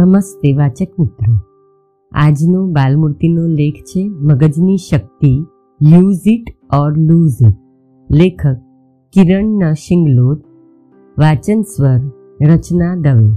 [0.00, 1.32] નમસ્તે વાચક મિત્રો.
[2.12, 5.32] આજનો બાલમૂર્તિનો લેખ છે મગજની શક્તિ
[5.82, 7.56] use it or lose it
[8.10, 8.46] લેખક
[9.14, 10.38] કિરણ નરસિંગલોદ
[11.18, 12.00] વાચન સ્વર
[12.46, 13.28] રચના દવે.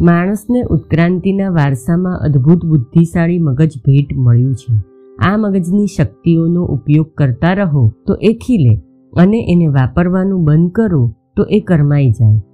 [0.00, 4.74] માણસને ઉત્ક્રાંતિના વારસામાં અદ્ભુત બુદ્ધિશાળી મગજ ભેટ મળ્યું છે.
[5.18, 8.74] આ મગજની શક્તિઓનો ઉપયોગ કરતા રહો તો એ ખીલે
[9.16, 12.51] અને એને વાપરવાનું બંધ કરો તો એ કરમાઈ જાય.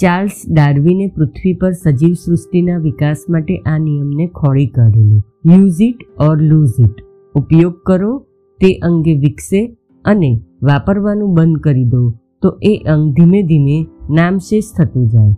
[0.00, 5.18] ચાર્લ્સ ડાર્વિને પૃથ્વી પર સજીવ સૃષ્ટિના વિકાસ માટે આ નિયમને ખોળી કાઢેલો.
[5.46, 7.02] Use it or lose it
[7.34, 8.12] ઉપયોગ કરો,
[8.60, 10.30] તે અંગે વિકસે અને
[10.62, 12.02] વાપરવાનું બંધ કરી દો,
[12.42, 15.34] તો એ અંગ ધીમે ધીમે નામશેષ થતું જાય.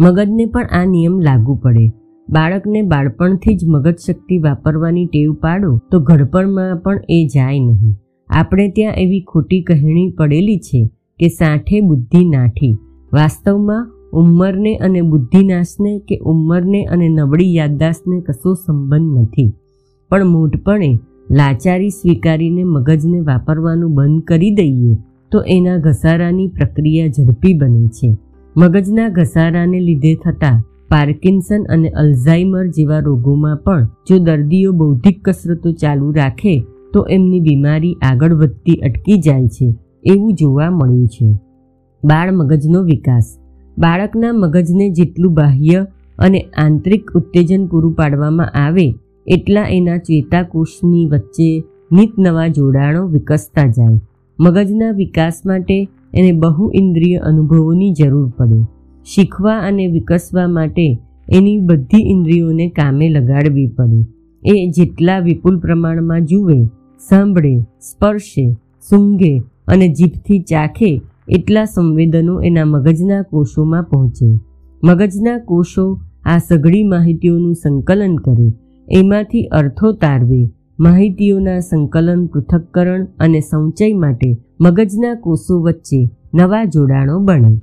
[0.00, 1.92] મગજને પણ આ નિયમ લાગુ પડે.
[2.28, 7.94] બાળકને બાળપણથી જ મગજ શક્તિ વાપરવાની ટેવ પાડો, તો ઘડપણમાં પણ એ જાય નહીં.
[8.30, 12.74] આપણે ત્યાં એવી ખોટી કહેણી પડેલી છે કે સાંઠે બુદ્ધિ નાઠી.
[13.12, 19.52] વાસ્તવમાં ઉંમરને અને બુદ્ધિનાશને કે ઉંમરને અને નબળી યાદદાસ્તને કશો સંબંધ નથી.
[20.10, 20.98] પણ મૂઢપણે
[21.30, 24.96] લાચારી સ્વીકારીને મગજને વાપરવાનું બંધ કરી દઈએ
[25.32, 28.16] તો એના ઘસારાની પ્રક્રિયા ઝડપી બને છે.
[28.56, 36.12] મગજના ઘસારાને લીધે થતા પાર્કિન્સન અને અલ્ઝાઇમર જેવા રોગોમાં પણ જો દર્દીઓ બૌદ્ધિક કસરતો ચાલુ
[36.12, 41.45] રાખે તો એમની બીમારી આગળ વધતી અટકી જાય છે એવું જોવા મળ્યું છે.
[42.06, 43.38] બાળ મગજનો વિકાસ.
[43.78, 45.86] બાળકના મગજને જેટલું બાહ્ય
[46.18, 48.94] અને આંતરિક ઉત્તેજન પૂરું પાડવામાં આવે,
[49.26, 54.00] એટલા એના ચેતાકોષની વચ્ચે નિત નવા જોડાણો વિકસતા જાય.
[54.40, 58.60] મગજના વિકાસ માટે એને બહુ ઇન્દ્રિય અનુભવોની જરૂર પડે.
[59.04, 60.98] શીખવા અને વિકસવા માટે
[61.32, 64.00] એની બધી ઇન્દ્રિયોને કામે લગાડવી પડે.
[64.42, 66.64] એ જેટલા વિપુલ પ્રમાણમાં જુએ,
[67.08, 68.56] સાંભળે, સ્પર્શે,
[68.90, 74.40] સૂંઘે અને જીભથી ચાખે એટલા સંવેદનો એના મગજના કોષોમાં પહોંચે.
[74.84, 78.52] મગજના કોષો આ સઘળી માહિતીઓનું સંકલન કરે.
[78.90, 80.50] એમાંથી અર્થો તારવે.
[80.80, 87.60] માહિતીઓના સંકલન પૃથક્કરણ અને સંચય માટે મગજના કોષો વચ્ચે નવા જોડાણો બને.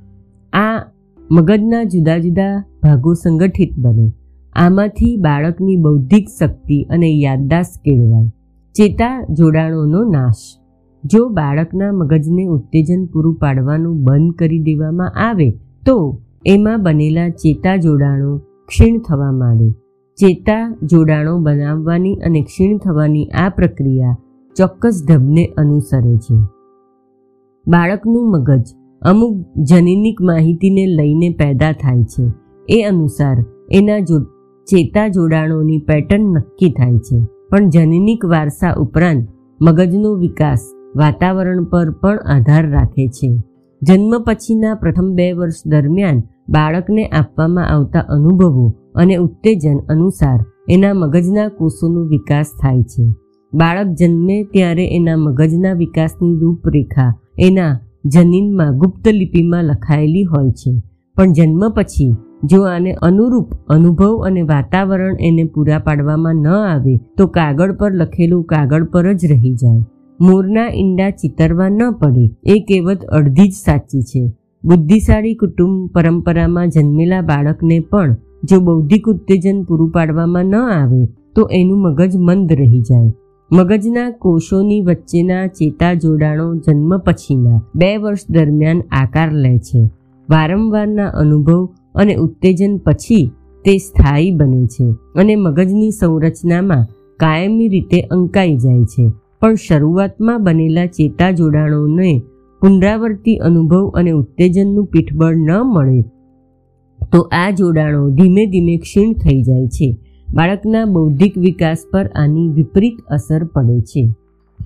[0.53, 0.85] આ
[1.31, 4.11] મગજના જુદા જુદા ભાગો સંગઠિત બને.
[4.53, 8.29] આમાંથી બાળકની બૌદ્ધિક શક્તિ અને યાદદાસ્ત કેળવાય.
[8.75, 10.62] ચેતા જોડાણોનો નાશ.
[11.05, 15.51] જો બાળકના મગજને ઉત્તેજન પૂરું પાડવાનું બંધ કરી દેવામાં આવે,
[15.85, 18.37] તો એમાં બનેલા ચેતા જોડાણો
[18.67, 19.71] ક્ષીણ થવા માંડે.
[20.19, 24.17] ચેતા જોડાણો બનાવવાની અને ક્ષીણ થવાની આ પ્રક્રિયા
[24.57, 26.35] ચોક્કસ ઢબને અનુસરે છે.
[27.67, 28.63] બાળકનું મગજ
[29.01, 32.31] અમુક જનીનિક માહિતીને લઈને પેદા થાય છે.
[32.69, 34.19] એ અનુસાર એના જો
[34.65, 37.25] ચેતા જોડાણોની પેટર્ન નક્કી થાય છે.
[37.49, 39.27] પણ જનીનિક વારસા ઉપરાંત
[39.61, 40.59] મગજનો વિકાસ
[40.95, 43.41] વાતાવરણ પર પણ આધાર રાખે છે.
[43.81, 50.39] જન્મ પછીના પ્રથમ બે વર્ષ દરમિયાન બાળકને આપવામાં આવતા અનુભવો અને ઉત્તેજન અનુસાર
[50.69, 53.05] એના મગજના કોષોનો વિકાસ થાય છે.
[53.53, 60.81] બાળક જન્મે ત્યારે એના મગજના વિકાસની રૂપરેખા એના જનીનમાં ગુપ્ત લિપિમાં લખાયેલી હોય છે.
[61.15, 67.27] પણ જન્મ પછી જો આને અનુરૂપ અનુભવ અને વાતાવરણ એને પૂરા પાડવામાં ન આવે તો
[67.27, 69.83] કાગળ પર લખેલું કાગળ પર જ રહી જાય.
[70.21, 72.29] મોરના ઈંડા ચિતરવા ન પડે.
[72.45, 74.31] એ કહેવત અડધી જ સાચી છે.
[74.65, 81.81] બુદ્ધિશાળી કુટુંબ પરંપરામાં જન્મેલા બાળકને પણ જો બૌદ્ધિક ઉત્તેજન પૂરું પાડવામાં ન આવે, તો એનું
[81.81, 83.11] મગજ મંદ રહી જાય.
[83.51, 89.89] મગજના કોષોની વચ્ચેના ચેતા જોડાણો જન્મ પછીના બે વર્ષ દરમિયાન આકાર લે છે.
[90.29, 91.65] વારંવારના અનુભવ
[91.95, 93.31] અને ઉત્તેજન પછી
[93.65, 96.87] તે સ્થાયી બને છે અને મગજની સંરચનામાં
[97.19, 99.11] કાયમી રીતે અંકાઈ જાય છે.
[99.43, 102.11] પણ શરૂઆતમાં બનેલા ચેતા જોડાણોને
[102.61, 106.01] પુનરાવર્તી અનુભવ અને ઉત્તેજનનું પીઠબળ ન મળે,
[107.11, 109.97] તો આ જોડાણો ધીમે ધીમે ક્ષીણ થઈ જાય છે.
[110.33, 114.03] બાળકના બૌદ્ધિક વિકાસ પર આની વિપરીત અસર પડે છે.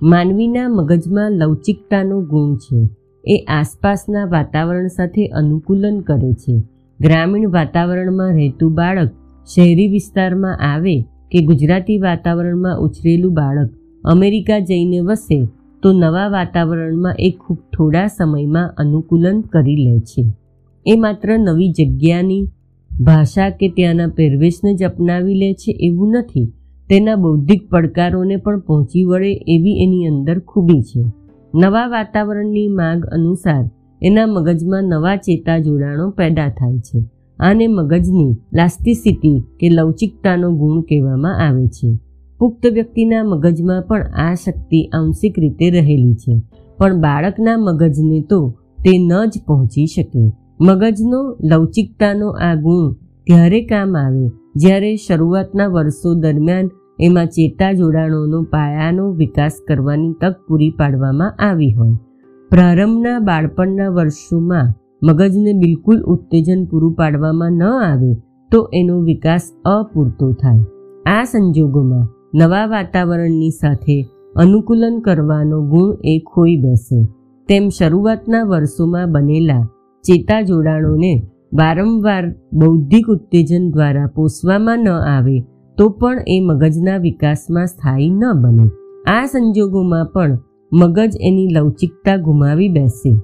[0.02, 2.88] માનવીના મગજમાં લવચિકતાનો ગુણ છે.
[3.24, 6.54] એ આસપાસના વાતાવરણ સાથે અનુકૂલન કરે છે.
[7.00, 9.10] ગ્રામીણ વાતાવરણમાં રહેતું બાળક
[9.48, 10.96] શહેરી વિસ્તારમાં આવે
[11.32, 15.48] કે ગુજરાતી વાતાવરણમાં ઉછરેલું બાળક અમેરિકા જઈને વસે,
[15.82, 20.32] તો નવા વાતાવરણમાં એ ખૂબ થોડા સમયમાં અનુકૂલન કરી લે છે.
[20.86, 22.48] એ માત્ર નવી જગ્યાની
[23.00, 26.52] ભાષા કે ત્યાંના પહેરવેશને જ અપનાવી લે છે એવું નથી.
[26.88, 31.04] તેના બૌદ્ધિક પડકારોને પણ પહોંચી વળે એવી એની અંદર ખૂબી છે.
[31.54, 33.70] નવા વાતાવરણની માગ અનુસાર
[34.02, 37.04] એના મગજમાં નવા ચેતા જોડાણો પેદા થાય છે.
[37.38, 42.07] આને મગજની પ્લાસ્ટિસિટી કે લવચિકતાનો ગુણ કહેવામાં આવે છે.
[42.38, 46.42] પુખ્ત વ્યક્તિના મગજમાં પણ આ શક્તિ આંશિક રીતે રહેલી છે.
[46.78, 48.54] પણ બાળકના મગજને તો
[48.84, 50.32] તે ન જ પહોંચી શકે.
[50.60, 52.92] મગજનો, લવચિકતાનો આ ગુણ
[53.26, 54.30] ત્યારે કામ આવે?
[54.56, 56.70] જ્યારે શરૂઆતના વર્ષો દરમિયાન
[57.00, 61.92] એમાં ચેતા જોડાણોનો પાયાનો વિકાસ કરવાની તક પૂરી પાડવામાં આવી હોય.
[62.50, 68.14] પ્રારંભના બાળપણના વર્ષોમાં મગજને બિલકુલ ઉત્તેજન પૂરું પાડવામાં ન આવે
[68.50, 70.64] તો એનો વિકાસ અપૂરતો થાય.
[71.06, 77.04] આ સંજોગોમાં નવા વાતાવરણની સાથે અનુકૂલન કરવાનો ગુણ એ ખોઈ બેસે.
[77.48, 79.68] તેમ શરૂઆતના વર્ષોમાં બનેલા
[80.02, 81.22] ચેતા જોડાણોને
[81.54, 85.40] વારંવાર બૌદ્ધિક ઉત્તેજન દ્વારા પોષવામાં ન આવે
[85.78, 88.70] તો પણ એ મગજના વિકાસમાં સ્થાયી ન બને.
[89.10, 90.38] આ સંજોગોમાં પણ
[90.72, 93.14] મગજ એની લવચિકતા ગુમાવી બેસે.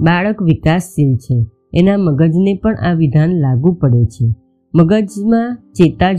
[0.00, 1.46] બાળક વિકાસશીલ છે.
[1.74, 4.34] એના મગજને પણ આ વિધાન લાગુ પડે છે.
[4.74, 6.12] મગજમાં ચેતા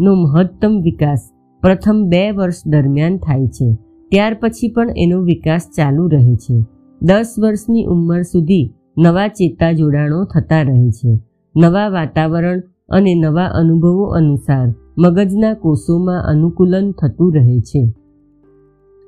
[0.00, 1.30] જોડાણોનો મહત્તમ વિકાસ
[1.62, 3.74] પ્રથમ બે વર્ષ દરમિયાન થાય છે.
[4.10, 6.64] ત્યાર પછી પણ એનો વિકાસ ચાલુ રહે છે.
[7.02, 11.18] દસ વર્ષની ઉંમર સુધી નવા ચેતા જોડાણો થતા રહે છે.
[11.56, 17.92] નવા વાતાવરણ અને નવા અનુભવો અનુસાર મગજના કોષોમાં અનુકૂલન થતું રહે છે.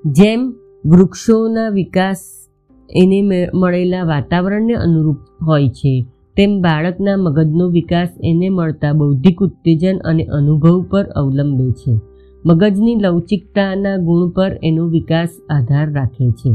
[0.07, 0.55] જેમ
[0.87, 2.21] વૃક્ષોના વિકાસ
[2.91, 6.07] એને મળેલા વાતાવરણને અનુરૂપ હોય છે
[6.37, 12.01] તેમ બાળકના મગજનો વિકાસ એને મળતા બૌદ્ધિક ઉત્તેજન અને અનુભવ પર અવલંબે છે.
[12.47, 16.51] મગજની લવચિકતાના ગુણ પર એનો વિકાસ આધાર રાખે છે.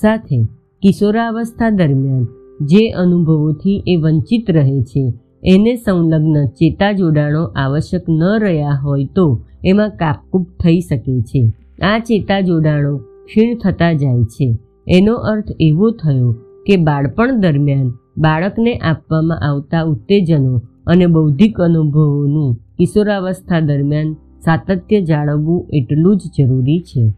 [0.00, 0.42] સાથે,
[0.82, 2.26] કિશોરાવસ્થા દરમિયાન
[2.60, 5.12] જે અનુભવોથી એ વંચિત રહે છે,
[5.44, 11.52] એને સંલગ્ન ચેતા જોડાણો આવશ્યક ન રહ્યા હોય તો એમાં કાપકૂપ થઈ શકે છે.
[11.82, 14.58] આ ચેતા જોડાણો ક્ષીણ થતા જાય છે.
[14.88, 16.32] એનો અર્થ એવો થયો
[16.66, 26.16] કે બાળપણ દરમિયાન બાળકને આપવામાં આવતા ઉત્તેજનો અને બૌદ્ધિક અનુભવોનું કિશોરાવસ્થા દરમિયાન સાતત્ય જાળવવું એટલું
[26.16, 27.14] જ જરૂરી છે.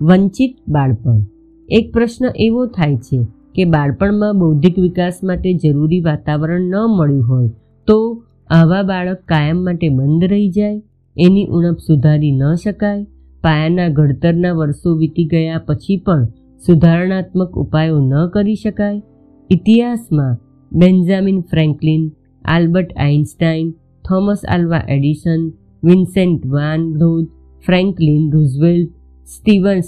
[0.00, 1.20] વંચિત બાળપણ.
[1.68, 7.48] એક પ્રશ્ન એવો થાય છે કે બાળપણમાં બૌદ્ધિક વિકાસ માટે જરૂરી વાતાવરણ ન મળ્યું હોય
[7.88, 10.82] તો આવા બાળક કાયમ માટે બંધ રહી જાય,
[11.16, 13.04] એની ઉણપ સુધારી ન શકાય,
[13.42, 16.24] પાયાના ઘડતરના વર્ષો વીતી ગયા પછી પણ
[16.66, 19.02] સુધારણાત્મક ઉપાયો ન કરી શકાય
[19.50, 20.38] ઇતિહાસમાં
[20.72, 22.02] Benjamin Franklin,
[22.44, 23.74] Albert Einstein,
[24.04, 25.50] Thomas Alva Edison,
[25.84, 27.28] Vincent van ગ્રોધ
[27.66, 28.92] Franklin Roosevelt,
[29.24, 29.80] Steven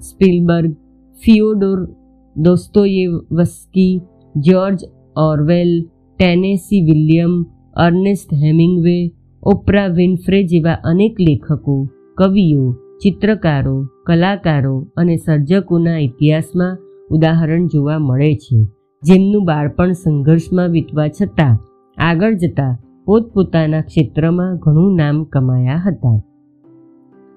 [0.00, 0.72] Spielberg,
[1.18, 1.88] Fyodor
[2.36, 4.00] Dostoevsky,
[4.34, 4.80] George
[5.16, 7.46] Orwell, Tennessee William,
[7.76, 13.76] Ernest Hemingway, Oprah Winfrey જેવા અનેક લેખકો, કવિઓ, ચિત્રકારો,
[14.06, 16.78] કલાકારો અને સર્જકોના ઇતિહાસમાં
[17.10, 18.75] ઉદાહરણ જોવા મળે છે.
[19.02, 21.58] જેમનું બાળપણ સંઘર્ષમાં વીતવા છતાં
[21.98, 22.70] આગળ જતા
[23.04, 26.20] પોતપોતાના ક્ષેત્રમાં ઘણું નામ કમાયા હતા.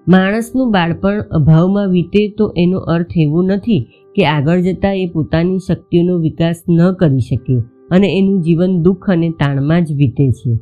[0.07, 3.79] માણસનું બાળપણ અભાવમાં વીતે તો એનો અર્થ એવો નથી
[4.15, 7.57] કે આગળ જતાં એ પોતાની શક્તિઓનો વિકાસ ન કરી શકે
[7.91, 10.55] અને એનું જીવન દુઃખ અને તાણમાં જ વીતે છે.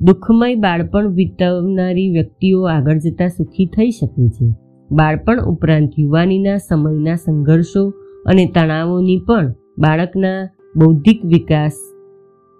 [0.00, 4.48] દુઃખમય બાળપણ વિતાવનારી વ્યક્તિઓ આગળ જતાં સુખી થઈ શકે છે.
[4.90, 7.84] બાળપણ ઉપરાંત યુવાનીના સમયના સંઘર્ષો
[8.26, 11.72] અને તણાવોની પણ બાળકના બૌદ્ધિક વિકાસ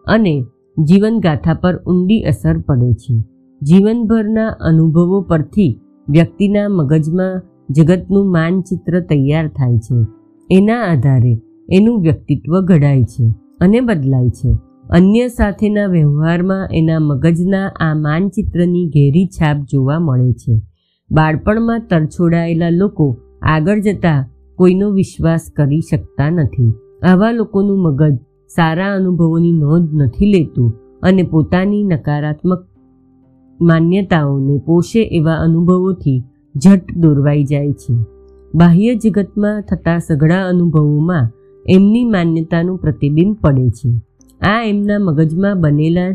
[0.07, 0.45] અને
[0.85, 3.23] જીવનગાથા પર ઊંડી અસર પડે છે.
[3.63, 10.07] જીવનભરના અનુભવો પરથી વ્યક્તિના મગજમાં જગતનું માનચિત્ર તૈયાર થાય છે.
[10.51, 11.41] એના આધારે
[11.73, 14.57] એનું વ્યક્તિત્વ ઘડાય છે અને બદલાય છે.
[14.91, 20.61] અન્ય સાથેના વ્યવહારમાં એના મગજના આ માનચિત્રની ઘેરી છાપ જોવા મળે છે.
[21.11, 26.73] બાળપણમાં તરછોડાયેલા લોકો આગળ જતા કોઈનો વિશ્વાસ કરી શકતા નથી.
[27.05, 28.19] આવા લોકોનું મગજ
[28.49, 32.67] સારા અનુભવોની નોંધ નથી લેતું અને પોતાની નકારાત્મક
[33.61, 36.23] માન્યતાઓને પોષે એવા અનુભવોથી
[36.65, 37.95] ઝટ દોરવાઈ જાય છે.
[38.55, 41.31] બાહ્ય જગતમાં થતા સઘળા અનુભવોમાં
[41.69, 44.01] એમની માન્યતાનું પ્રતિબિંબ પડે છે.
[44.41, 46.11] આ એમના મગજમાં બનેલા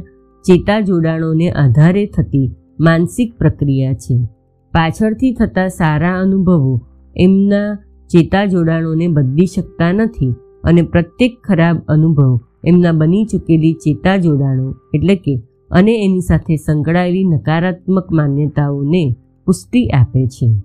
[0.45, 4.25] ચેતા જોડાણોને આધારે થતી માનસિક પ્રક્રિયા છે.
[4.71, 6.81] પાછળથી થતા સારા અનુભવો
[7.17, 7.75] એમના
[8.07, 10.33] ચેતા જોડાણોને બદલી શકતા નથી.
[10.63, 17.23] અને પ્રત્યેક ખરાબ અનુભવ એમના બની ચૂકેલી ચેતા જોડાણો એટલે કે અને એની સાથે સંકળાયેલી
[17.23, 20.61] નકારાત્મક માન્યતાઓને પુષ્ટિ આપે છે.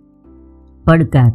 [0.85, 1.33] પડકાર.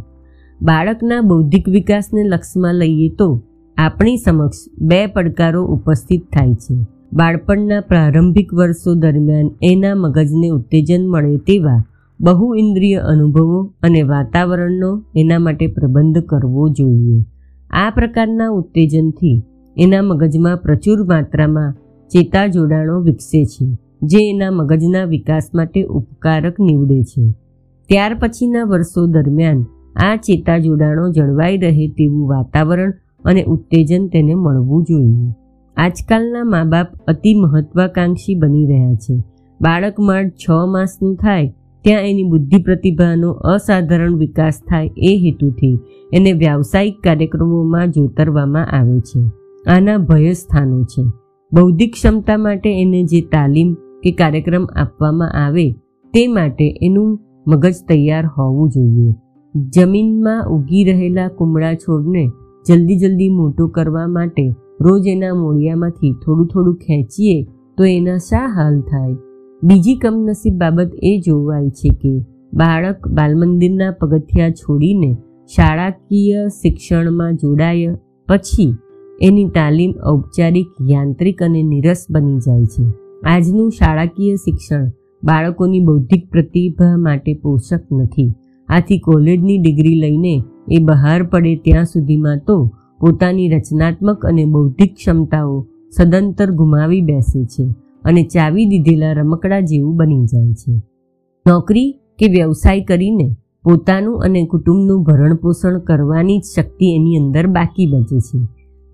[0.61, 3.41] બાળકના બૌદ્ધિક વિકાસને લક્ષમાં લઈએ તો
[3.77, 6.75] આપણી સમક્ષ બે પડકારો ઉપસ્થિત થાય છે.
[7.13, 11.83] બાળપણના પ્રારંભિક વર્ષો દરમિયાન એના મગજને ઉત્તેજન મળે તેવા
[12.21, 17.23] બહુ ઇન્દ્રિય અનુભવો અને વાતાવરણનો એના માટે પ્રબંધ કરવો જોઈએ.
[17.71, 19.43] આ પ્રકારના ઉત્તેજનથી
[19.77, 21.75] એના મગજમાં પ્રચુર માત્રામાં
[22.11, 23.65] ચેતા જોડાણો વિકસે છે,
[24.01, 27.31] જે એના મગજના વિકાસ માટે ઉપકારક નીવડે છે.
[27.89, 29.61] ત્યાર પછીના વર્ષો દરમિયાન
[29.95, 32.93] આ ચેતા જોડાણો જળવાઈ રહે તેવું વાતાવરણ
[33.25, 35.33] અને ઉત્તેજન તેને મળવું જોઈએ.
[35.77, 39.15] આજકાલના મા બાપ અતિ મહત્વાકાંક્ષી બની રહ્યા છે.
[39.61, 41.53] બાળક માંડ છ માસનું થાય
[41.89, 45.79] ત્યાં એની બુદ્ધિ પ્રતિભાનો અસાધારણ વિકાસ થાય એ હેતુથી
[46.13, 49.21] એને વ્યાવસાયિક કાર્યક્રમોમાં જોતરવામાં આવે છે.
[49.71, 51.03] આના ભય સ્થાનો છે.
[51.53, 55.71] બૌદ્ધિક ક્ષમતા માટે એને જે તાલીમ કે કાર્યક્રમ આપવામાં આવે
[56.13, 59.13] તે માટે એનું મગજ તૈયાર હોવું જોઈએ.
[59.55, 62.31] જમીનમાં ઉગી રહેલા કુમળા છોડને
[62.67, 67.43] જલ્દી જલ્દી મોટો કરવા માટે રોજ એના મૂળિયામાંથી થોડું થોડું ખેંચીએ
[67.77, 69.15] તો એના શા હાલ થાય?
[69.63, 72.11] બીજી કમનસીબ બાબત એ જોવાય છે કે
[72.53, 75.17] બાળક બાલમંદિરના પગથિયા છોડીને
[75.55, 77.97] શાળાકીય શિક્ષણમાં જોડાય
[78.27, 78.75] પછી
[79.21, 82.83] એની તાલીમ ઔપચારિક, યાંત્રિક અને નિરસ બની જાય છે.
[83.25, 84.85] આજનું શાળાકીય શિક્ષણ
[85.23, 88.33] બાળકોની બૌદ્ધિક પ્રતિભા માટે પોષક નથી.
[88.69, 95.67] આથી કોલેજની ડિગ્રી લઈને એ બહાર પડે ત્યાં સુધીમાં તો પોતાની રચનાત્મક અને બૌદ્ધિક ક્ષમતાઓ
[95.97, 97.88] સદંતર ગુમાવી બેસે છે.
[98.03, 100.73] અને ચાવી દીધેલા રમકડા જેવું બની જાય છે.
[101.45, 108.19] નોકરી કે વ્યવસાય કરીને પોતાનું અને કુટુંબનું ભરણપોષણ કરવાની જ શક્તિ એની અંદર બાકી બચે
[108.19, 108.39] છે.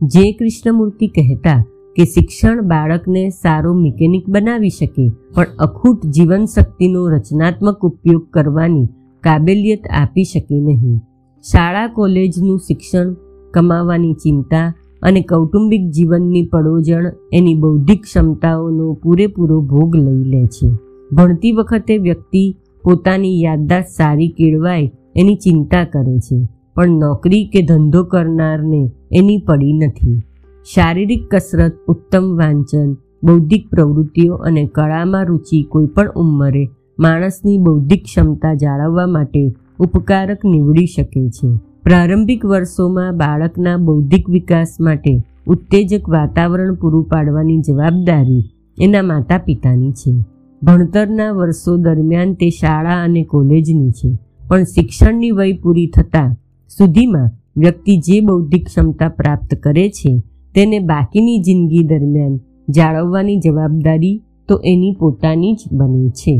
[0.02, 1.64] જે કૃષ્ણમૂર્તિ કહેતા
[1.96, 8.88] કે શિક્ષણ બાળકને સારો મિકેનિક બનાવી શકે, પણ અખૂટ જીવન શક્તિનો રચનાત્મક ઉપયોગ કરવાની
[9.24, 10.98] કાબેલિયત આપી શકે નહીં.
[11.44, 13.16] શાળા, કોલેજનું શિક્ષણ
[13.54, 14.74] કમાવાની ચિંતા
[15.06, 20.70] અને કૌટુંબિક જીવનની પડોજણ એની બૌદ્ધિક ક્ષમતાઓનો પૂરેપૂરો ભોગ લઈ લે છે.
[21.12, 22.44] ભણતી વખતે વ્યક્તિ
[22.84, 26.38] પોતાની યાદદાસ્ત સારી કેળવાય એની ચિંતા કરે છે,
[26.76, 28.82] પણ નોકરી કે ધંધો કરનારને
[29.12, 30.18] એની પડી નથી.
[30.66, 32.90] શારીરિક કસરત, ઉત્તમ વાંચન,
[33.24, 36.64] બૌદ્ધિક પ્રવૃત્તિઓ અને કળામાં રુચિ કોઈપણ ઉંમરે
[37.00, 39.44] માણસની બૌદ્ધિક ક્ષમતા જાળવવા માટે
[39.80, 41.50] ઉપકારક નીવડી શકે છે.
[41.86, 45.12] પ્રારંભિક વર્ષોમાં બાળકના બૌદ્ધિક વિકાસ માટે
[45.48, 48.44] ઉત્તેજક વાતાવરણ પૂરું પાડવાની જવાબદારી
[48.78, 50.14] એના માતા પિતાની છે.
[50.62, 54.10] ભણતરના વર્ષો દરમિયાન તે શાળા અને કોલેજની છે,
[54.48, 56.32] પણ શિક્ષણની વય પૂરી થતાં
[56.72, 60.12] સુધીમાં વ્યક્તિ જે બૌદ્ધિક ક્ષમતા પ્રાપ્ત કરે છે,
[60.56, 62.40] તેને બાકીની જિંદગી દરમિયાન
[62.70, 64.18] જાળવવાની જવાબદારી
[64.50, 66.36] તો એની પોતાની જ બને છે.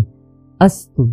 [0.60, 1.06] અસ્તુ